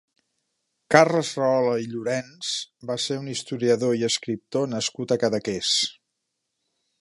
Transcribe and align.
Carles 0.93 1.33
Rahola 1.41 1.75
i 1.83 1.89
Llorens 1.91 2.53
va 2.91 2.95
ser 3.05 3.19
un 3.25 3.29
historiador 3.35 3.93
i 4.01 4.09
escriptor 4.09 4.67
nascut 4.73 5.15
a 5.17 5.19
Cadaqués. 5.27 5.77